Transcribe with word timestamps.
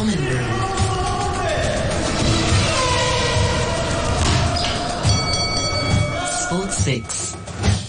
Common. 0.00 0.14
SportsFix. 6.24 7.36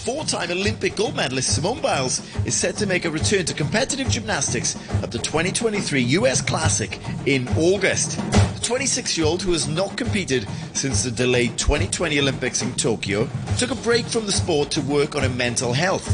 Four-time 0.04 0.50
Olympic 0.50 0.94
gold 0.94 1.16
medalist 1.16 1.54
Simone 1.54 1.80
Biles 1.80 2.20
is 2.44 2.54
set 2.54 2.76
to 2.76 2.86
make 2.86 3.06
a 3.06 3.10
return 3.10 3.46
to 3.46 3.54
competitive 3.54 4.10
gymnastics 4.10 4.76
at 5.02 5.10
the 5.10 5.18
2023 5.18 6.02
US 6.02 6.42
Classic 6.42 6.98
in 7.24 7.48
August. 7.56 8.20
The 8.62 8.68
26-year-old, 8.68 9.42
who 9.42 9.50
has 9.54 9.66
not 9.66 9.96
competed 9.96 10.46
since 10.72 11.02
the 11.02 11.10
delayed 11.10 11.58
2020 11.58 12.20
Olympics 12.20 12.62
in 12.62 12.72
Tokyo, 12.74 13.28
took 13.58 13.72
a 13.72 13.74
break 13.74 14.06
from 14.06 14.24
the 14.24 14.30
sport 14.30 14.70
to 14.70 14.80
work 14.82 15.16
on 15.16 15.24
her 15.24 15.28
mental 15.30 15.72
health. 15.72 16.06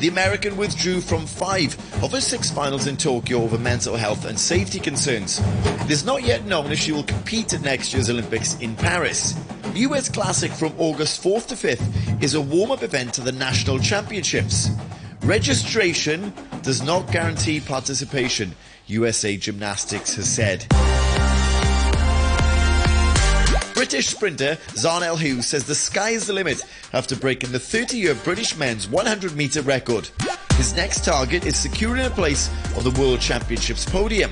The 0.00 0.08
American 0.08 0.56
withdrew 0.56 1.00
from 1.00 1.24
five 1.24 1.72
of 2.02 2.10
her 2.10 2.20
six 2.20 2.50
finals 2.50 2.88
in 2.88 2.96
Tokyo 2.96 3.42
over 3.42 3.58
mental 3.58 3.94
health 3.94 4.24
and 4.24 4.36
safety 4.36 4.80
concerns. 4.80 5.40
It 5.82 5.90
is 5.92 6.04
not 6.04 6.24
yet 6.24 6.44
known 6.46 6.72
if 6.72 6.80
she 6.80 6.90
will 6.90 7.04
compete 7.04 7.54
at 7.54 7.62
next 7.62 7.94
year's 7.94 8.10
Olympics 8.10 8.58
in 8.58 8.74
Paris. 8.74 9.34
The 9.62 9.86
US 9.90 10.08
Classic 10.08 10.50
from 10.50 10.72
August 10.78 11.22
4th 11.22 11.46
to 11.46 11.54
5th 11.54 12.20
is 12.20 12.34
a 12.34 12.40
warm-up 12.40 12.82
event 12.82 13.14
to 13.14 13.20
the 13.20 13.30
National 13.30 13.78
Championships. 13.78 14.68
Registration 15.22 16.32
does 16.62 16.82
not 16.82 17.12
guarantee 17.12 17.60
participation, 17.60 18.52
USA 18.88 19.36
Gymnastics 19.36 20.16
has 20.16 20.28
said. 20.28 20.66
British 23.84 24.06
sprinter 24.06 24.56
Zharnel 24.68 25.20
Hughes 25.20 25.46
says 25.46 25.64
the 25.64 25.74
sky 25.74 26.08
is 26.08 26.26
the 26.26 26.32
limit 26.32 26.62
after 26.94 27.14
breaking 27.14 27.52
the 27.52 27.58
30-year 27.58 28.14
British 28.14 28.56
men's 28.56 28.88
100 28.88 29.36
metre 29.36 29.60
record. 29.60 30.08
His 30.52 30.74
next 30.74 31.04
target 31.04 31.44
is 31.44 31.54
securing 31.54 32.06
a 32.06 32.08
place 32.08 32.48
on 32.78 32.82
the 32.82 32.98
World 32.98 33.20
Championships 33.20 33.84
podium. 33.84 34.30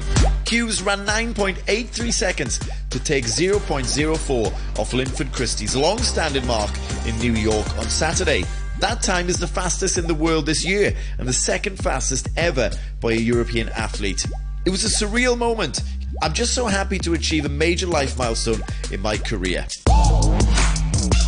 Hughes 0.48 0.80
ran 0.80 1.04
9.83 1.04 2.10
seconds 2.10 2.60
to 2.88 2.98
take 2.98 3.26
0.04 3.26 4.78
off 4.78 4.94
Linford 4.94 5.30
Christie's 5.32 5.76
long-standing 5.76 6.46
mark 6.46 6.70
in 7.06 7.18
New 7.18 7.34
York 7.34 7.76
on 7.76 7.84
Saturday. 7.90 8.44
That 8.78 9.02
time 9.02 9.28
is 9.28 9.38
the 9.38 9.46
fastest 9.46 9.98
in 9.98 10.06
the 10.06 10.14
world 10.14 10.46
this 10.46 10.64
year 10.64 10.96
and 11.18 11.28
the 11.28 11.32
second 11.34 11.76
fastest 11.76 12.30
ever 12.38 12.70
by 13.02 13.12
a 13.12 13.16
European 13.16 13.68
athlete. 13.68 14.26
It 14.64 14.70
was 14.70 14.84
a 14.84 15.04
surreal 15.04 15.36
moment. 15.36 15.82
I'm 16.20 16.32
just 16.32 16.54
so 16.54 16.66
happy 16.66 16.98
to 16.98 17.14
achieve 17.14 17.46
a 17.46 17.48
major 17.48 17.86
life 17.86 18.18
milestone 18.18 18.62
in 18.90 19.00
my 19.00 19.16
career. 19.16 19.66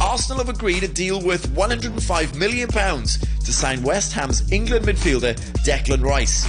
Arsenal 0.00 0.38
have 0.38 0.48
agreed 0.48 0.82
a 0.82 0.88
deal 0.88 1.24
worth 1.24 1.48
£105 1.48 2.36
million 2.36 2.68
to 2.68 3.52
sign 3.52 3.82
West 3.82 4.12
Ham's 4.12 4.50
England 4.52 4.84
midfielder 4.84 5.34
Declan 5.64 6.02
Rice. 6.02 6.46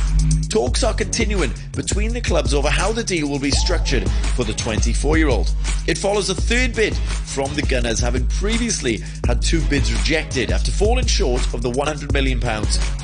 Talks 0.55 0.85
are 0.85 0.93
continuing 0.93 1.51
between 1.73 2.13
the 2.13 2.21
clubs 2.21 2.53
over 2.53 2.69
how 2.69 2.93
the 2.93 3.03
deal 3.03 3.27
will 3.27 3.39
be 3.39 3.51
structured 3.51 4.09
for 4.37 4.45
the 4.45 4.53
24 4.53 5.17
year 5.17 5.27
old. 5.27 5.53
It 5.85 5.97
follows 5.97 6.29
a 6.29 6.33
third 6.33 6.73
bid 6.73 6.95
from 6.95 7.53
the 7.55 7.61
Gunners, 7.61 7.99
having 7.99 8.25
previously 8.27 9.03
had 9.27 9.41
two 9.41 9.59
bids 9.65 9.91
rejected 9.91 10.51
after 10.51 10.71
falling 10.71 11.07
short 11.07 11.41
of 11.53 11.61
the 11.61 11.69
£100 11.69 12.13
million 12.13 12.39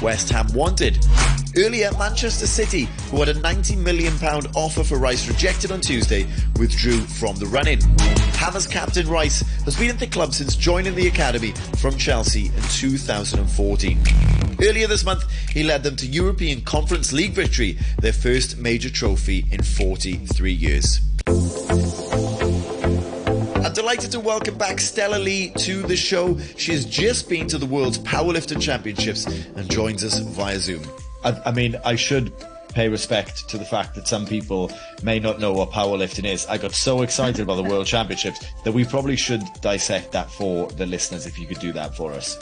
West 0.01 0.29
Ham 0.29 0.47
wanted. 0.53 1.05
Earlier, 1.57 1.91
Manchester 1.99 2.47
City, 2.47 2.87
who 3.09 3.17
had 3.17 3.27
a 3.27 3.33
£90 3.33 3.75
million 3.79 4.13
offer 4.55 4.85
for 4.85 4.97
Rice 4.97 5.27
rejected 5.27 5.73
on 5.73 5.81
Tuesday, 5.81 6.25
withdrew 6.57 6.99
from 6.99 7.35
the 7.35 7.47
running. 7.47 7.81
Hammers 8.39 8.65
captain 8.65 9.09
Rice 9.09 9.41
has 9.65 9.75
been 9.75 9.89
at 9.89 9.99
the 9.99 10.07
club 10.07 10.33
since 10.33 10.55
joining 10.55 10.95
the 10.95 11.07
academy 11.07 11.51
from 11.79 11.97
Chelsea 11.97 12.45
in 12.45 12.63
2014. 12.69 13.99
Earlier 14.61 14.85
this 14.85 15.03
month, 15.03 15.25
he 15.49 15.63
led 15.63 15.81
them 15.81 15.95
to 15.95 16.05
Europa 16.05 16.61
Conference 16.61 17.11
League 17.11 17.33
victory, 17.33 17.79
their 17.99 18.13
first 18.13 18.59
major 18.59 18.91
trophy 18.91 19.45
in 19.51 19.63
43 19.63 20.51
years. 20.51 20.99
I'm 23.55 23.73
delighted 23.73 24.11
to 24.11 24.19
welcome 24.19 24.59
back 24.59 24.79
Stella 24.79 25.17
Lee 25.17 25.49
to 25.57 25.81
the 25.81 25.95
show. 25.95 26.37
She 26.57 26.73
has 26.73 26.85
just 26.85 27.27
been 27.27 27.47
to 27.47 27.57
the 27.57 27.65
World's 27.65 27.97
Powerlifting 27.99 28.61
Championships 28.61 29.25
and 29.25 29.67
joins 29.69 30.03
us 30.03 30.19
via 30.19 30.59
Zoom. 30.59 30.83
I, 31.23 31.41
I 31.45 31.51
mean, 31.51 31.75
I 31.83 31.95
should 31.95 32.31
pay 32.69 32.87
respect 32.87 33.49
to 33.49 33.57
the 33.57 33.65
fact 33.65 33.95
that 33.95 34.07
some 34.07 34.27
people 34.27 34.71
may 35.01 35.19
not 35.19 35.39
know 35.39 35.53
what 35.53 35.71
powerlifting 35.71 36.25
is. 36.25 36.45
I 36.45 36.59
got 36.59 36.73
so 36.73 37.01
excited 37.01 37.41
about 37.41 37.55
the 37.55 37.63
World 37.63 37.87
Championships 37.87 38.45
that 38.63 38.73
we 38.73 38.85
probably 38.85 39.15
should 39.15 39.41
dissect 39.61 40.11
that 40.11 40.29
for 40.29 40.67
the 40.67 40.85
listeners 40.85 41.25
if 41.25 41.39
you 41.39 41.47
could 41.47 41.59
do 41.59 41.71
that 41.73 41.95
for 41.95 42.11
us. 42.11 42.37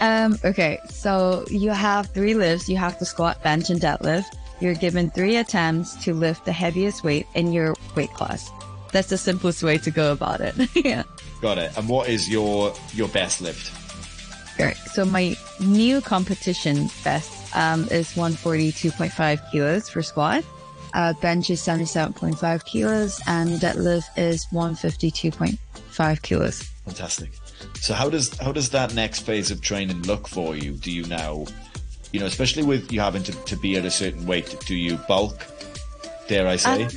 Um, 0.00 0.38
okay, 0.44 0.78
so 0.90 1.44
you 1.50 1.70
have 1.70 2.08
three 2.10 2.34
lifts. 2.34 2.68
You 2.68 2.76
have 2.76 2.98
to 2.98 3.04
squat, 3.04 3.42
bench, 3.42 3.70
and 3.70 3.80
deadlift. 3.80 4.26
You're 4.60 4.74
given 4.74 5.10
three 5.10 5.36
attempts 5.36 5.94
to 6.04 6.14
lift 6.14 6.44
the 6.44 6.52
heaviest 6.52 7.04
weight 7.04 7.26
in 7.34 7.52
your 7.52 7.74
weight 7.94 8.10
class. 8.10 8.50
That's 8.92 9.08
the 9.08 9.18
simplest 9.18 9.62
way 9.62 9.78
to 9.78 9.90
go 9.90 10.12
about 10.12 10.40
it. 10.40 10.54
yeah. 10.74 11.02
Got 11.40 11.58
it. 11.58 11.76
And 11.76 11.88
what 11.88 12.08
is 12.08 12.28
your 12.28 12.74
your 12.92 13.08
best 13.08 13.40
lift? 13.40 13.72
Right. 14.58 14.76
So 14.76 15.04
my 15.04 15.36
new 15.60 16.00
competition 16.00 16.90
best 17.04 17.54
um, 17.54 17.84
is 17.90 18.08
142.5 18.14 19.50
kilos 19.52 19.88
for 19.88 20.02
squat. 20.02 20.44
Uh, 20.94 21.12
bench 21.20 21.50
is 21.50 21.60
77.5 21.60 22.64
kilos 22.64 23.20
and 23.26 23.60
deadlift 23.60 24.06
is 24.16 24.46
152.5 24.46 26.22
kilos. 26.22 26.62
Fantastic. 26.86 27.30
So 27.74 27.94
how 27.94 28.10
does 28.10 28.36
how 28.38 28.52
does 28.52 28.70
that 28.70 28.94
next 28.94 29.20
phase 29.20 29.50
of 29.50 29.60
training 29.60 30.02
look 30.02 30.28
for 30.28 30.56
you? 30.56 30.72
Do 30.72 30.90
you 30.90 31.04
now, 31.06 31.46
you 32.12 32.20
know, 32.20 32.26
especially 32.26 32.62
with 32.62 32.92
you 32.92 33.00
having 33.00 33.22
to, 33.24 33.32
to 33.32 33.56
be 33.56 33.76
at 33.76 33.84
a 33.84 33.90
certain 33.90 34.26
weight, 34.26 34.56
do 34.66 34.74
you 34.74 34.96
bulk? 35.08 35.46
Dare 36.28 36.46
I 36.46 36.56
say? 36.56 36.84
Um, 36.84 36.90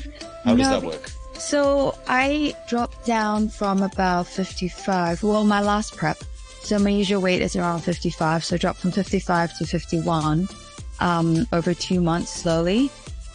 how 0.44 0.56
does 0.56 0.68
no. 0.68 0.80
that 0.80 0.84
work? 0.84 1.12
So 1.36 1.98
I 2.08 2.56
dropped 2.68 3.06
down 3.06 3.50
from 3.50 3.82
about 3.82 4.28
55. 4.28 5.24
Well, 5.24 5.44
my 5.44 5.62
last 5.62 5.96
prep. 5.96 6.18
So 6.62 6.78
my 6.78 6.92
usual 6.92 7.22
weight 7.22 7.42
is 7.42 7.56
around 7.56 7.82
55. 7.82 8.46
So 8.46 8.56
I 8.56 8.58
dropped 8.58 8.80
from 8.80 8.92
55 8.92 9.58
to 9.58 9.66
51 9.66 10.48
um, 11.00 11.48
over 11.52 11.74
two 11.74 12.00
months 12.00 12.32
slowly. 12.32 12.92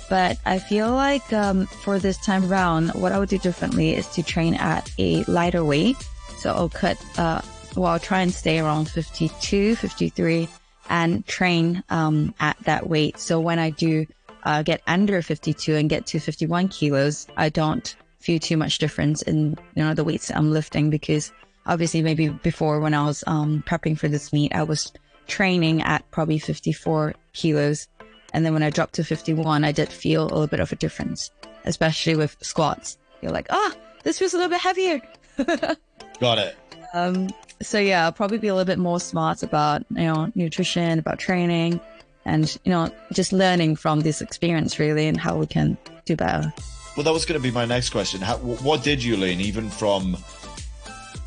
But 0.08 0.38
I 0.46 0.58
feel 0.60 0.92
like 0.92 1.32
um, 1.32 1.66
for 1.66 1.98
this 1.98 2.16
time 2.18 2.50
around, 2.50 2.90
what 2.90 3.10
I 3.10 3.18
would 3.18 3.28
do 3.28 3.38
differently 3.38 3.94
is 3.94 4.06
to 4.08 4.22
train 4.22 4.54
at 4.54 4.90
a 4.98 5.24
lighter 5.24 5.64
weight. 5.64 5.96
So 6.46 6.52
I'll 6.52 6.68
cut, 6.68 6.96
uh, 7.18 7.40
well, 7.74 7.90
I'll 7.90 7.98
try 7.98 8.20
and 8.20 8.32
stay 8.32 8.60
around 8.60 8.88
52, 8.88 9.74
53 9.74 10.48
and 10.88 11.26
train 11.26 11.82
um, 11.88 12.36
at 12.38 12.56
that 12.60 12.88
weight. 12.88 13.18
So 13.18 13.40
when 13.40 13.58
I 13.58 13.70
do 13.70 14.06
uh, 14.44 14.62
get 14.62 14.80
under 14.86 15.20
52 15.22 15.74
and 15.74 15.90
get 15.90 16.06
to 16.06 16.20
51 16.20 16.68
kilos, 16.68 17.26
I 17.36 17.48
don't 17.48 17.96
feel 18.20 18.38
too 18.38 18.56
much 18.56 18.78
difference 18.78 19.22
in, 19.22 19.58
you 19.74 19.82
know, 19.82 19.92
the 19.92 20.04
weights 20.04 20.30
I'm 20.30 20.52
lifting 20.52 20.88
because 20.88 21.32
obviously 21.66 22.00
maybe 22.00 22.28
before 22.28 22.78
when 22.78 22.94
I 22.94 23.04
was 23.04 23.24
um, 23.26 23.64
prepping 23.66 23.98
for 23.98 24.06
this 24.06 24.32
meet, 24.32 24.54
I 24.54 24.62
was 24.62 24.92
training 25.26 25.82
at 25.82 26.08
probably 26.12 26.38
54 26.38 27.12
kilos. 27.32 27.88
And 28.32 28.46
then 28.46 28.52
when 28.52 28.62
I 28.62 28.70
dropped 28.70 28.94
to 28.94 29.02
51, 29.02 29.64
I 29.64 29.72
did 29.72 29.88
feel 29.88 30.22
a 30.22 30.30
little 30.30 30.46
bit 30.46 30.60
of 30.60 30.70
a 30.70 30.76
difference, 30.76 31.28
especially 31.64 32.14
with 32.14 32.36
squats. 32.40 32.98
You're 33.20 33.32
like, 33.32 33.48
ah, 33.50 33.72
oh, 33.74 33.80
this 34.04 34.20
feels 34.20 34.32
a 34.32 34.36
little 34.36 34.50
bit 34.50 34.60
heavier. 34.60 35.00
Got 36.20 36.38
it. 36.38 36.56
Um, 36.94 37.28
so 37.62 37.78
yeah, 37.78 38.04
I'll 38.04 38.12
probably 38.12 38.38
be 38.38 38.48
a 38.48 38.54
little 38.54 38.66
bit 38.66 38.78
more 38.78 39.00
smart 39.00 39.42
about, 39.42 39.84
you 39.90 40.04
know, 40.04 40.30
nutrition, 40.34 40.98
about 40.98 41.18
training 41.18 41.80
and, 42.24 42.56
you 42.64 42.70
know, 42.70 42.90
just 43.12 43.32
learning 43.32 43.76
from 43.76 44.00
this 44.00 44.20
experience 44.20 44.78
really 44.78 45.06
and 45.06 45.18
how 45.18 45.36
we 45.36 45.46
can 45.46 45.76
do 46.04 46.16
better. 46.16 46.52
Well, 46.96 47.04
that 47.04 47.12
was 47.12 47.26
going 47.26 47.40
to 47.40 47.42
be 47.42 47.50
my 47.50 47.66
next 47.66 47.90
question. 47.90 48.20
How, 48.20 48.36
what 48.38 48.82
did 48.82 49.02
you 49.02 49.16
learn 49.16 49.40
even 49.40 49.68
from 49.68 50.16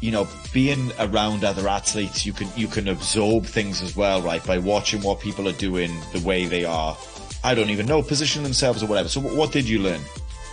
you 0.02 0.12
know, 0.12 0.28
being 0.54 0.92
around 1.00 1.44
other 1.44 1.68
athletes, 1.68 2.26
you 2.26 2.34
can 2.34 2.48
you 2.56 2.68
can 2.68 2.88
absorb 2.88 3.46
things 3.46 3.82
as 3.82 3.96
well, 3.96 4.22
right? 4.22 4.44
By 4.46 4.58
watching 4.58 5.02
what 5.02 5.20
people 5.20 5.48
are 5.48 5.54
doing, 5.54 5.92
the 6.14 6.22
way 6.22 6.46
they 6.46 6.64
are. 6.64 6.98
I 7.44 7.54
don't 7.54 7.70
even 7.70 7.86
know, 7.86 8.02
position 8.02 8.44
themselves 8.44 8.84
or 8.84 8.88
whatever. 8.88 9.10
So, 9.10 9.22
what 9.22 9.52
did 9.52 9.68
you 9.68 9.80
learn? 9.80 10.02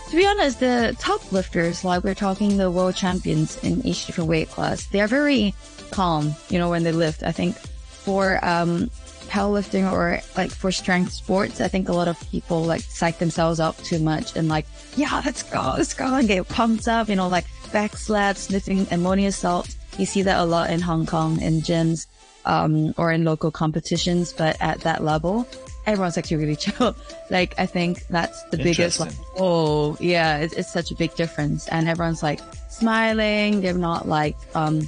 To 0.09 0.15
be 0.15 0.25
honest, 0.25 0.61
the 0.61 0.95
top 0.99 1.33
lifters, 1.33 1.83
like 1.83 2.03
we're 2.03 2.15
talking 2.15 2.55
the 2.55 2.71
world 2.71 2.95
champions 2.95 3.61
in 3.61 3.85
each 3.85 4.05
different 4.05 4.29
weight 4.29 4.49
class, 4.49 4.85
they 4.85 5.01
are 5.01 5.07
very 5.07 5.53
calm, 5.91 6.33
you 6.49 6.57
know, 6.57 6.69
when 6.69 6.83
they 6.83 6.93
lift. 6.93 7.23
I 7.23 7.33
think 7.33 7.57
for 7.57 8.39
um, 8.43 8.89
powerlifting 9.27 9.91
or 9.91 10.21
like 10.37 10.51
for 10.51 10.71
strength 10.71 11.11
sports, 11.11 11.59
I 11.59 11.67
think 11.67 11.89
a 11.89 11.93
lot 11.93 12.07
of 12.07 12.17
people 12.31 12.63
like 12.63 12.81
psych 12.81 13.17
themselves 13.19 13.59
up 13.59 13.77
too 13.83 13.99
much 13.99 14.37
and 14.37 14.47
like, 14.47 14.65
yeah, 14.95 15.21
let's 15.25 15.43
go, 15.43 15.73
let's 15.77 15.93
go 15.93 16.15
and 16.15 16.25
get 16.25 16.47
pumped 16.47 16.87
up, 16.87 17.09
you 17.09 17.17
know, 17.17 17.27
like 17.27 17.45
back 17.73 17.97
slab, 17.97 18.37
sniffing 18.37 18.87
ammonia 18.91 19.33
salts. 19.33 19.75
You 19.97 20.05
see 20.05 20.21
that 20.21 20.39
a 20.39 20.45
lot 20.45 20.69
in 20.69 20.79
Hong 20.79 21.05
Kong 21.05 21.41
in 21.41 21.61
gyms, 21.61 22.07
um, 22.45 22.93
or 22.97 23.11
in 23.11 23.25
local 23.25 23.51
competitions, 23.51 24.31
but 24.31 24.55
at 24.61 24.79
that 24.81 25.03
level, 25.03 25.45
everyone's 25.87 26.17
actually 26.17 26.37
really 26.37 26.55
chill. 26.63 26.95
like, 27.29 27.55
I 27.57 27.65
think 27.65 28.05
that's 28.07 28.43
the 28.45 28.57
biggest, 28.57 28.99
like, 28.99 29.13
oh, 29.37 29.97
yeah, 29.99 30.37
it's, 30.37 30.53
it's 30.53 30.71
such 30.71 30.91
a 30.91 30.95
big 30.95 31.15
difference. 31.15 31.67
And 31.69 31.87
everyone's 31.87 32.21
like 32.21 32.39
smiling. 32.69 33.61
They're 33.61 33.73
not 33.73 34.07
like, 34.07 34.35
um, 34.53 34.87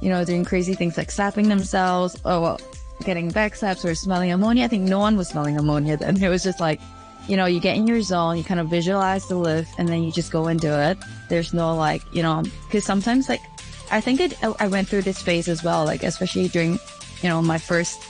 you 0.00 0.08
know, 0.08 0.24
doing 0.24 0.44
crazy 0.44 0.74
things 0.74 0.96
like 0.96 1.10
slapping 1.10 1.48
themselves 1.48 2.14
or 2.24 2.40
well, 2.40 2.60
getting 3.04 3.30
back 3.30 3.56
slaps 3.56 3.84
or 3.84 3.94
smelling 3.94 4.30
ammonia. 4.30 4.64
I 4.64 4.68
think 4.68 4.88
no 4.88 5.00
one 5.00 5.16
was 5.16 5.28
smelling 5.28 5.58
ammonia 5.58 5.96
then. 5.96 6.22
It 6.22 6.28
was 6.28 6.44
just 6.44 6.60
like 6.60 6.80
you 7.28 7.36
know, 7.36 7.46
you 7.46 7.60
get 7.60 7.76
in 7.76 7.86
your 7.86 8.00
zone, 8.02 8.36
you 8.36 8.44
kind 8.44 8.60
of 8.60 8.68
visualize 8.68 9.26
the 9.26 9.36
lift 9.36 9.78
and 9.78 9.88
then 9.88 10.02
you 10.02 10.12
just 10.12 10.30
go 10.30 10.46
and 10.46 10.60
do 10.60 10.72
it. 10.72 10.96
There's 11.28 11.52
no 11.52 11.74
like, 11.74 12.02
you 12.12 12.22
know, 12.22 12.44
cause 12.70 12.84
sometimes 12.84 13.28
like, 13.28 13.40
I 13.90 14.00
think 14.00 14.20
it, 14.20 14.36
I 14.60 14.68
went 14.68 14.88
through 14.88 15.02
this 15.02 15.20
phase 15.20 15.48
as 15.48 15.62
well, 15.62 15.84
like 15.84 16.02
especially 16.02 16.48
during, 16.48 16.78
you 17.22 17.28
know, 17.28 17.42
my 17.42 17.58
first 17.58 18.00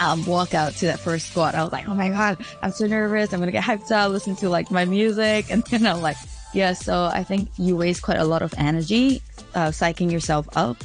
um, 0.00 0.24
walkout 0.24 0.78
to 0.78 0.86
that 0.86 1.00
first 1.00 1.30
squat. 1.30 1.54
I 1.54 1.62
was 1.62 1.72
like, 1.72 1.88
oh 1.88 1.94
my 1.94 2.08
God, 2.08 2.38
I'm 2.62 2.72
so 2.72 2.86
nervous. 2.86 3.32
I'm 3.32 3.40
going 3.40 3.48
to 3.48 3.52
get 3.52 3.64
hyped 3.64 3.90
up, 3.90 4.10
listen 4.10 4.36
to 4.36 4.48
like 4.48 4.70
my 4.70 4.84
music. 4.84 5.46
And, 5.58 5.64
then 5.64 5.86
I'm 5.86 6.02
like, 6.02 6.16
yeah. 6.54 6.72
So 6.72 7.10
I 7.12 7.24
think 7.24 7.50
you 7.56 7.76
waste 7.76 8.02
quite 8.02 8.18
a 8.18 8.24
lot 8.24 8.42
of 8.42 8.54
energy, 8.56 9.22
uh, 9.54 9.68
psyching 9.68 10.10
yourself 10.10 10.48
up. 10.56 10.84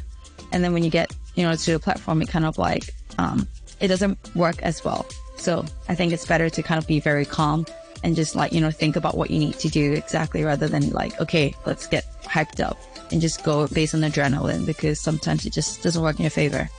And 0.52 0.64
then 0.64 0.74
when 0.74 0.84
you 0.84 0.90
get, 0.90 1.14
you 1.36 1.44
know, 1.44 1.56
to 1.56 1.74
the 1.74 1.80
platform, 1.80 2.22
it 2.22 2.30
kind 2.30 2.46
of 2.46 2.58
like, 2.58 2.90
um, 3.18 3.48
it 3.80 3.88
doesn't 3.88 4.18
work 4.36 4.62
as 4.64 4.84
well. 4.84 5.06
So 5.36 5.66
I 5.90 5.96
think 5.96 6.14
it's 6.14 6.26
better 6.26 6.50
to 6.50 6.64
kind 6.64 6.80
of 6.80 6.88
be 6.88 7.00
very 7.00 7.26
calm 7.26 7.66
and 8.04 8.16
just 8.16 8.36
like, 8.36 8.52
you 8.52 8.62
know, 8.62 8.72
think 8.72 8.96
about 8.96 9.18
what 9.18 9.32
you 9.32 9.40
need 9.40 9.56
to 9.60 9.70
do 9.70 9.94
exactly 9.94 10.44
rather 10.44 10.68
than 10.68 10.90
like, 10.92 11.20
okay, 11.20 11.56
let's 11.66 11.88
get 11.88 12.06
hyped 12.24 12.64
up 12.64 12.78
and 13.12 13.22
just 13.22 13.44
go 13.44 13.68
based 13.68 13.96
on 13.96 14.02
adrenaline 14.02 14.66
because 14.66 15.00
sometimes 15.00 15.46
it 15.46 15.54
just 15.54 15.82
doesn't 15.84 16.02
work 16.02 16.18
in 16.18 16.24
your 16.24 16.32
favor. 16.32 16.70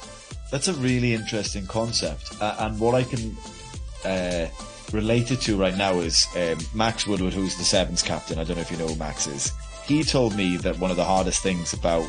That's 0.50 0.68
a 0.68 0.74
really 0.74 1.14
interesting 1.14 1.66
concept. 1.66 2.40
Uh, 2.40 2.56
and 2.60 2.78
what 2.78 2.94
I 2.94 3.02
can 3.02 3.36
uh, 4.04 4.46
relate 4.92 5.30
it 5.30 5.40
to 5.42 5.56
right 5.56 5.76
now 5.76 5.94
is 5.94 6.26
um, 6.36 6.58
Max 6.74 7.06
Woodward, 7.06 7.32
who's 7.32 7.56
the 7.56 7.64
Sevens 7.64 8.02
captain. 8.02 8.38
I 8.38 8.44
don't 8.44 8.56
know 8.56 8.62
if 8.62 8.70
you 8.70 8.76
know 8.76 8.86
who 8.86 8.96
Max 8.96 9.26
is. 9.26 9.52
He 9.84 10.02
told 10.04 10.36
me 10.36 10.56
that 10.58 10.78
one 10.78 10.90
of 10.90 10.96
the 10.96 11.04
hardest 11.04 11.42
things 11.42 11.72
about 11.72 12.08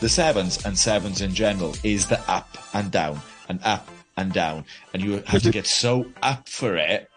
the 0.00 0.08
Sevens 0.08 0.64
and 0.64 0.78
Sevens 0.78 1.20
in 1.20 1.34
general 1.34 1.74
is 1.82 2.06
the 2.06 2.20
up 2.30 2.56
and 2.74 2.90
down 2.90 3.20
and 3.48 3.60
up 3.64 3.88
and 4.16 4.32
down. 4.32 4.64
And 4.92 5.02
you 5.02 5.22
have 5.26 5.42
to 5.42 5.50
get 5.52 5.66
so 5.66 6.06
up 6.22 6.48
for 6.48 6.76
it. 6.76 7.10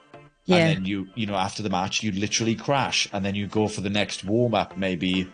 Yeah. 0.46 0.58
And 0.58 0.78
then 0.78 0.86
you, 0.86 1.08
you 1.16 1.28
know, 1.28 1.36
after 1.36 1.64
the 1.64 1.70
match, 1.70 2.04
you 2.04 2.12
literally 2.12 2.56
crash 2.56 3.08
and 3.14 3.24
then 3.24 3.36
you 3.36 3.48
go 3.48 3.68
for 3.68 3.82
the 3.82 3.90
next 3.90 4.24
warm 4.24 4.54
up, 4.54 4.78
maybe 4.78 5.32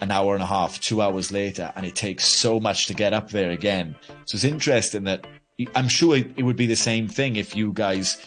an 0.00 0.10
hour 0.10 0.34
and 0.34 0.42
a 0.42 0.46
half, 0.46 0.80
two 0.80 1.02
hours 1.02 1.32
later, 1.32 1.72
and 1.76 1.84
it 1.84 1.94
takes 1.94 2.24
so 2.24 2.60
much 2.60 2.86
to 2.86 2.94
get 2.94 3.12
up 3.12 3.30
there 3.30 3.50
again. 3.50 3.96
So 4.24 4.36
it's 4.36 4.44
interesting 4.44 5.04
that 5.04 5.26
I'm 5.74 5.88
sure 5.88 6.16
it 6.16 6.42
would 6.42 6.56
be 6.56 6.66
the 6.66 6.76
same 6.76 7.08
thing 7.08 7.36
if 7.36 7.56
you 7.56 7.72
guys. 7.72 8.18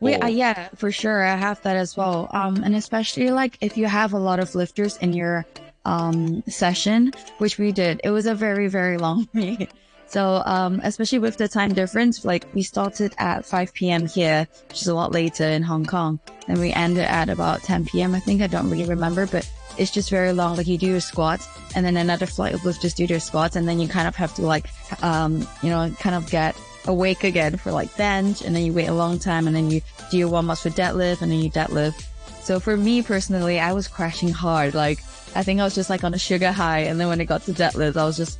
We, 0.00 0.14
uh, 0.14 0.26
yeah, 0.26 0.68
for 0.74 0.92
sure. 0.92 1.24
I 1.24 1.36
have 1.36 1.62
that 1.62 1.76
as 1.76 1.96
well. 1.96 2.28
Um, 2.32 2.62
and 2.62 2.74
especially 2.74 3.30
like 3.30 3.56
if 3.60 3.76
you 3.76 3.86
have 3.86 4.12
a 4.12 4.18
lot 4.18 4.40
of 4.40 4.54
lifters 4.54 4.96
in 4.98 5.12
your 5.12 5.46
um 5.84 6.42
session, 6.48 7.12
which 7.38 7.58
we 7.58 7.72
did, 7.72 8.00
it 8.04 8.10
was 8.10 8.26
a 8.26 8.34
very, 8.34 8.68
very 8.68 8.98
long 8.98 9.28
meet. 9.32 9.70
So, 10.08 10.42
um, 10.46 10.80
especially 10.84 11.18
with 11.18 11.36
the 11.36 11.48
time 11.48 11.72
difference, 11.72 12.24
like 12.24 12.46
we 12.54 12.62
started 12.62 13.12
at 13.18 13.44
5 13.44 13.74
p.m. 13.74 14.06
here, 14.06 14.46
which 14.68 14.82
is 14.82 14.86
a 14.86 14.94
lot 14.94 15.12
later 15.12 15.44
in 15.44 15.62
Hong 15.62 15.84
Kong. 15.84 16.20
And 16.46 16.60
we 16.60 16.72
ended 16.72 17.04
at 17.04 17.28
about 17.28 17.62
10 17.62 17.86
p.m. 17.86 18.14
I 18.14 18.20
think 18.20 18.40
I 18.40 18.46
don't 18.46 18.70
really 18.70 18.84
remember, 18.84 19.26
but 19.26 19.50
it's 19.78 19.90
just 19.90 20.10
very 20.10 20.32
long. 20.32 20.56
Like 20.56 20.66
you 20.66 20.78
do 20.78 20.86
your 20.86 21.00
squats 21.00 21.48
and 21.74 21.84
then 21.84 21.96
another 21.96 22.26
flight 22.26 22.54
of 22.54 22.62
just 22.62 22.96
do 22.96 23.04
your 23.04 23.20
squats 23.20 23.56
and 23.56 23.68
then 23.68 23.78
you 23.78 23.88
kind 23.88 24.08
of 24.08 24.16
have 24.16 24.34
to 24.34 24.42
like, 24.42 24.66
um, 25.02 25.46
you 25.62 25.70
know, 25.70 25.90
kind 25.98 26.14
of 26.14 26.30
get 26.30 26.56
awake 26.86 27.24
again 27.24 27.56
for 27.56 27.72
like 27.72 27.94
bench 27.96 28.42
and 28.42 28.54
then 28.54 28.64
you 28.64 28.72
wait 28.72 28.86
a 28.86 28.94
long 28.94 29.18
time 29.18 29.46
and 29.46 29.56
then 29.56 29.70
you 29.70 29.80
do 30.10 30.18
your 30.18 30.28
warm 30.28 30.50
ups 30.50 30.62
for 30.62 30.70
deadlift 30.70 31.22
and 31.22 31.30
then 31.30 31.38
you 31.38 31.50
deadlift. 31.50 32.04
So 32.42 32.60
for 32.60 32.76
me 32.76 33.02
personally, 33.02 33.58
I 33.58 33.72
was 33.72 33.88
crashing 33.88 34.30
hard. 34.30 34.74
Like 34.74 35.00
I 35.34 35.42
think 35.42 35.60
I 35.60 35.64
was 35.64 35.74
just 35.74 35.90
like 35.90 36.04
on 36.04 36.14
a 36.14 36.18
sugar 36.18 36.52
high. 36.52 36.80
And 36.80 36.98
then 36.98 37.08
when 37.08 37.20
it 37.20 37.26
got 37.26 37.42
to 37.42 37.52
deadlift, 37.52 37.96
I 37.96 38.04
was 38.04 38.16
just 38.16 38.38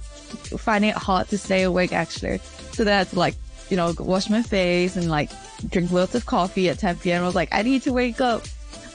finding 0.59 0.91
it 0.91 0.97
hard 0.97 1.29
to 1.29 1.39
stay 1.39 1.63
awake 1.63 1.93
actually. 1.93 2.39
So 2.73 2.85
that's 2.85 3.15
like, 3.15 3.35
you 3.69 3.77
know, 3.77 3.95
wash 3.99 4.31
my 4.31 4.43
face 4.43 4.97
and 4.97 5.11
like 5.11 5.31
drink 5.69 5.91
lots 5.91 6.15
of 6.15 6.25
coffee 6.27 6.69
at 6.69 6.79
10 6.79 6.97
p.m. 6.97 7.23
I 7.23 7.27
was 7.27 7.35
like, 7.35 7.49
I 7.53 7.63
need 7.63 7.83
to 7.83 7.93
wake 7.93 8.21
up. 8.21 8.43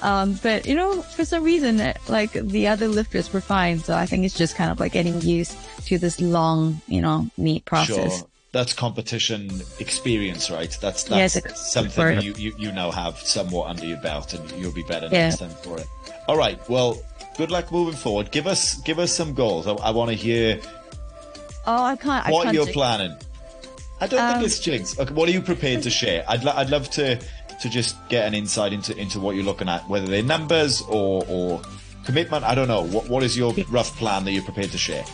Um, 0.01 0.39
but 0.41 0.65
you 0.65 0.75
know, 0.75 1.01
for 1.01 1.25
some 1.25 1.43
reason, 1.43 1.93
like 2.07 2.33
the 2.33 2.67
other 2.67 2.87
lifters 2.87 3.31
were 3.31 3.41
fine. 3.41 3.79
So 3.79 3.95
I 3.95 4.05
think 4.05 4.25
it's 4.25 4.37
just 4.37 4.55
kind 4.55 4.71
of 4.71 4.79
like 4.79 4.93
getting 4.93 5.21
used 5.21 5.55
to 5.85 5.97
this 5.97 6.19
long, 6.19 6.81
you 6.87 7.01
know, 7.01 7.27
meet 7.37 7.65
process. 7.65 8.19
Sure. 8.19 8.27
That's 8.53 8.73
competition 8.73 9.49
experience, 9.79 10.51
right? 10.51 10.75
That's 10.81 11.05
that's 11.05 11.35
yes, 11.35 11.71
something 11.71 12.21
you, 12.21 12.33
you, 12.33 12.53
you 12.57 12.71
now 12.73 12.91
have 12.91 13.17
somewhat 13.19 13.69
under 13.69 13.85
your 13.85 14.01
belt 14.01 14.33
and 14.33 14.51
you'll 14.51 14.73
be 14.73 14.83
better 14.83 15.07
next 15.07 15.37
time 15.37 15.51
for 15.51 15.77
it. 15.77 15.87
All 16.27 16.35
right. 16.35 16.59
Well, 16.69 17.01
good 17.37 17.49
luck 17.49 17.71
moving 17.71 17.95
forward. 17.95 18.31
Give 18.31 18.47
us 18.47 18.81
give 18.81 18.99
us 18.99 19.13
some 19.13 19.33
goals. 19.33 19.67
I, 19.67 19.73
I 19.73 19.91
want 19.91 20.09
to 20.09 20.15
hear 20.15 20.59
Oh, 21.65 21.83
I 21.83 21.95
can't. 21.95 22.27
What 22.27 22.41
I 22.41 22.43
can't 22.45 22.55
you're 22.55 22.73
planning? 22.73 23.15
I 23.99 24.07
don't 24.07 24.19
um, 24.19 24.33
think 24.33 24.45
it's 24.45 24.59
jinx. 24.59 24.99
Okay, 24.99 25.13
what 25.13 25.29
are 25.29 25.31
you 25.31 25.41
prepared 25.41 25.83
to 25.83 25.89
share? 25.91 26.25
I'd 26.27 26.43
lo- 26.43 26.53
I'd 26.55 26.71
love 26.71 26.89
to 26.91 27.19
to 27.61 27.69
just 27.69 27.95
get 28.09 28.25
an 28.25 28.33
insight 28.33 28.73
into 28.73 28.97
into 28.97 29.19
what 29.19 29.35
you're 29.35 29.45
looking 29.45 29.69
at, 29.69 29.87
whether 29.87 30.07
they're 30.07 30.23
numbers 30.23 30.81
or 30.89 31.23
or 31.29 31.61
commitment. 32.05 32.43
I 32.43 32.55
don't 32.55 32.67
know. 32.67 32.83
What 32.83 33.07
what 33.07 33.23
is 33.23 33.37
your 33.37 33.53
rough 33.69 33.95
plan 33.97 34.25
that 34.25 34.31
you're 34.31 34.43
prepared 34.43 34.71
to 34.71 34.77
share? 34.77 35.05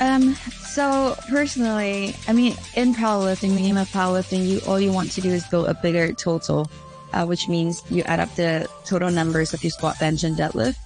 Um. 0.00 0.34
So 0.72 1.16
personally, 1.28 2.16
I 2.26 2.32
mean, 2.32 2.56
in 2.74 2.94
powerlifting, 2.94 3.54
the 3.56 3.62
game 3.62 3.76
of 3.76 3.88
powerlifting, 3.88 4.46
you 4.46 4.60
all 4.66 4.80
you 4.80 4.92
want 4.92 5.12
to 5.12 5.20
do 5.20 5.30
is 5.30 5.46
build 5.48 5.68
a 5.68 5.74
bigger 5.74 6.12
total, 6.12 6.70
uh, 7.12 7.26
which 7.26 7.48
means 7.48 7.82
you 7.90 8.02
add 8.04 8.20
up 8.20 8.34
the 8.34 8.68
total 8.84 9.10
numbers 9.10 9.54
of 9.54 9.62
your 9.62 9.70
squat, 9.70 9.98
bench, 10.00 10.24
and 10.24 10.36
deadlift, 10.36 10.76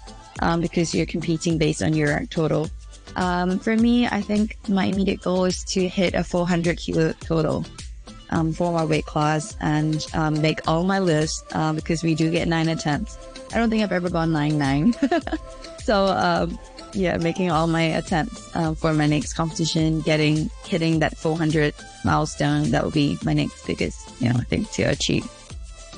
um, 0.40 0.61
because 0.61 0.94
you're 0.94 1.06
competing 1.06 1.56
based 1.56 1.82
on 1.82 1.94
your 1.94 2.26
total. 2.26 2.69
Um, 3.14 3.58
for 3.58 3.76
me, 3.76 4.06
I 4.06 4.20
think 4.20 4.58
my 4.69 4.87
immediate 4.87 5.23
goal 5.23 5.46
is 5.46 5.64
to 5.64 5.88
hit 5.88 6.14
a 6.14 6.23
400 6.23 6.76
kilo 6.76 7.12
total 7.20 7.64
um, 8.31 8.52
for 8.52 8.73
my 8.73 8.84
weight 8.84 9.06
class 9.06 9.56
and 9.61 10.06
um, 10.14 10.40
make 10.40 10.67
all 10.69 10.84
my 10.84 10.99
lists 10.99 11.44
uh, 11.52 11.73
because 11.73 12.02
we 12.02 12.14
do 12.14 12.31
get 12.31 12.49
nine 12.49 12.69
attempts. 12.69 13.19
I 13.52 13.58
don't 13.58 13.70
think 13.70 13.82
I've 13.82 13.93
ever 13.93 14.11
gone 14.11 14.32
nine 14.32 14.58
nine. 14.58 14.94
so 15.78 16.06
um, 16.06 16.58
yeah, 16.93 17.17
making 17.19 17.50
all 17.50 17.67
my 17.67 17.82
attempts 17.82 18.55
uh, 18.56 18.75
for 18.75 18.93
my 18.94 19.06
next 19.06 19.34
competition, 19.34 20.00
getting 20.00 20.50
hitting 20.64 21.00
that 21.00 21.17
400 21.17 21.75
milestone, 22.05 22.70
that 22.70 22.82
will 22.82 22.90
be 22.90 23.19
my 23.25 23.34
next 23.34 23.67
biggest, 23.67 24.11
you 24.20 24.32
know, 24.32 24.40
thing 24.40 24.64
to 24.73 24.84
achieve. 24.84 25.31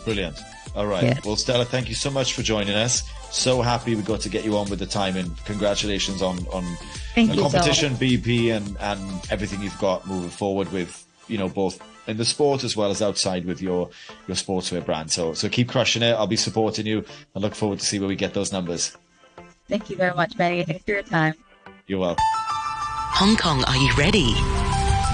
Brilliant. 0.04 0.38
All 0.74 0.86
right. 0.86 1.04
Yeah. 1.04 1.20
Well, 1.24 1.36
Stella, 1.36 1.64
thank 1.64 1.88
you 1.88 1.94
so 1.94 2.10
much 2.10 2.34
for 2.34 2.42
joining 2.42 2.74
us. 2.74 3.02
So 3.30 3.62
happy 3.62 3.94
we 3.94 4.02
got 4.02 4.20
to 4.22 4.28
get 4.28 4.44
you 4.44 4.56
on 4.56 4.70
with 4.70 4.78
the 4.78 4.86
timing. 4.86 5.30
congratulations 5.44 6.22
on 6.22 6.38
on 6.48 6.64
Thank 7.14 7.30
the 7.30 7.40
competition, 7.40 7.94
so 7.94 8.00
BP, 8.00 8.56
and 8.56 8.76
and 8.80 9.00
everything 9.30 9.60
you've 9.60 9.78
got 9.78 10.06
moving 10.06 10.30
forward 10.30 10.72
with 10.72 11.06
you 11.28 11.36
know 11.36 11.48
both 11.48 11.78
in 12.08 12.16
the 12.16 12.24
sport 12.24 12.64
as 12.64 12.76
well 12.76 12.90
as 12.90 13.00
outside 13.00 13.44
with 13.44 13.62
your 13.62 13.90
your 14.26 14.36
sportswear 14.36 14.84
brand. 14.84 15.12
So 15.12 15.34
so 15.34 15.48
keep 15.48 15.68
crushing 15.68 16.02
it. 16.02 16.12
I'll 16.12 16.26
be 16.26 16.36
supporting 16.36 16.86
you. 16.86 17.04
and 17.34 17.44
look 17.44 17.54
forward 17.54 17.78
to 17.78 17.86
see 17.86 18.00
where 18.00 18.08
we 18.08 18.16
get 18.16 18.34
those 18.34 18.52
numbers. 18.52 18.96
Thank 19.68 19.90
you 19.90 19.96
very 19.96 20.14
much, 20.14 20.36
Benny. 20.36 20.64
Thanks 20.64 20.84
for 20.84 20.92
your 20.92 21.02
time. 21.02 21.34
You're 21.86 22.00
welcome. 22.00 22.24
Hong 23.20 23.36
Kong, 23.36 23.62
are 23.64 23.76
you 23.76 23.92
ready? 23.96 24.32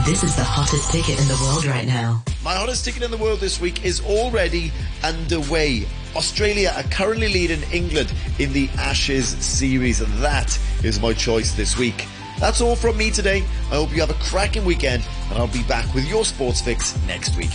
This 0.05 0.23
is 0.23 0.37
the 0.37 0.45
hottest 0.45 0.93
ticket 0.93 1.19
in 1.21 1.27
the 1.29 1.39
world 1.43 1.65
right 1.65 1.87
now. 1.87 2.23
My 2.45 2.55
hottest 2.55 2.85
ticket 2.85 3.03
in 3.03 3.11
the 3.11 3.17
world 3.17 3.41
this 3.41 3.61
week 3.61 3.85
is 3.85 4.01
already 4.03 4.71
underway. 5.03 5.87
Australia 6.15 6.73
are 6.77 6.83
currently 6.85 7.29
leading 7.29 7.63
England 7.73 8.13
in 8.39 8.53
the 8.53 8.69
Ashes 8.77 9.29
series, 9.29 10.01
and 10.01 10.13
that 10.23 10.59
is 10.85 11.01
my 11.01 11.15
choice 11.15 11.55
this 11.55 11.79
week. 11.79 12.07
That's 12.39 12.61
all 12.61 12.77
from 12.77 12.97
me 12.99 13.11
today. 13.11 13.39
I 13.71 13.77
hope 13.77 13.93
you 13.95 14.01
have 14.01 14.11
a 14.11 14.21
cracking 14.23 14.65
weekend, 14.65 15.07
and 15.31 15.39
I'll 15.39 15.49
be 15.49 15.63
back 15.65 15.93
with 15.95 16.07
your 16.09 16.25
sports 16.25 16.61
fix 16.61 16.97
next 17.07 17.37
week. 17.37 17.53